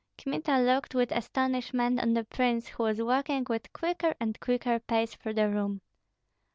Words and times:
Kmita 0.17 0.57
looked 0.59 0.95
with 0.95 1.11
astonishment 1.11 1.99
on 1.99 2.15
the 2.15 2.23
prince, 2.23 2.69
who 2.69 2.81
was 2.81 2.99
walking 2.99 3.45
with 3.47 3.71
quicker 3.71 4.15
and 4.19 4.39
quicker 4.39 4.79
pace 4.79 5.13
through 5.13 5.35
the 5.35 5.47
room. 5.47 5.81